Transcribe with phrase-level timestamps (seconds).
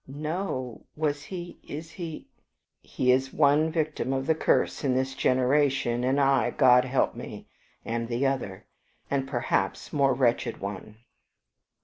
[0.07, 0.87] "No.
[0.95, 2.27] Was he is he?"
[2.81, 7.45] "He is one victim of the curse in this generation, and I, God help me,
[7.85, 8.65] am the other,
[9.11, 10.97] and perhaps more wretched one."